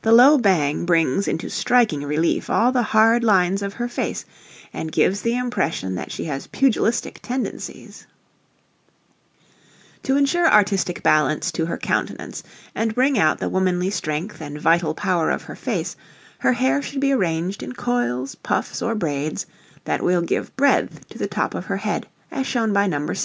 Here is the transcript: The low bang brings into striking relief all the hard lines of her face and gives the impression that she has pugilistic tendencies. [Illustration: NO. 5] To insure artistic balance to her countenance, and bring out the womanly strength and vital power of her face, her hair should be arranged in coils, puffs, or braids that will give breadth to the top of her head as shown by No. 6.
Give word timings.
The 0.00 0.10
low 0.12 0.38
bang 0.38 0.86
brings 0.86 1.28
into 1.28 1.50
striking 1.50 2.00
relief 2.02 2.48
all 2.48 2.72
the 2.72 2.82
hard 2.82 3.22
lines 3.22 3.60
of 3.60 3.74
her 3.74 3.88
face 3.90 4.24
and 4.72 4.90
gives 4.90 5.20
the 5.20 5.36
impression 5.36 5.96
that 5.96 6.10
she 6.10 6.24
has 6.24 6.46
pugilistic 6.46 7.20
tendencies. 7.20 8.06
[Illustration: 8.56 9.04
NO. 9.12 9.86
5] 9.96 10.02
To 10.04 10.16
insure 10.16 10.50
artistic 10.50 11.02
balance 11.02 11.52
to 11.52 11.66
her 11.66 11.76
countenance, 11.76 12.42
and 12.74 12.94
bring 12.94 13.18
out 13.18 13.36
the 13.38 13.50
womanly 13.50 13.90
strength 13.90 14.40
and 14.40 14.58
vital 14.58 14.94
power 14.94 15.30
of 15.30 15.42
her 15.42 15.56
face, 15.56 15.94
her 16.38 16.54
hair 16.54 16.80
should 16.80 17.00
be 17.00 17.12
arranged 17.12 17.62
in 17.62 17.72
coils, 17.74 18.36
puffs, 18.36 18.80
or 18.80 18.94
braids 18.94 19.44
that 19.84 20.00
will 20.00 20.22
give 20.22 20.56
breadth 20.56 21.06
to 21.10 21.18
the 21.18 21.26
top 21.28 21.52
of 21.54 21.66
her 21.66 21.76
head 21.76 22.06
as 22.30 22.46
shown 22.46 22.72
by 22.72 22.86
No. 22.86 23.04
6. 23.08 23.22